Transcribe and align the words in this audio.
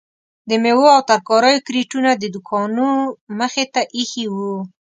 د 0.49 0.51
میوو 0.63 0.85
او 0.95 1.01
ترکاریو 1.09 1.65
کریټونه 1.67 2.11
د 2.15 2.23
دوکانو 2.35 2.89
مخې 3.39 3.65
ته 3.73 3.81
ایښي 3.95 4.25
وو. 4.35 4.55